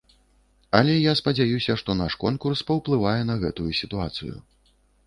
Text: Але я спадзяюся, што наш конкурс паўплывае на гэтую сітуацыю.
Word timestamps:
Але 0.79 0.95
я 0.95 1.13
спадзяюся, 1.19 1.77
што 1.83 1.97
наш 2.01 2.17
конкурс 2.27 2.67
паўплывае 2.71 3.17
на 3.33 3.39
гэтую 3.47 3.71
сітуацыю. 3.83 4.35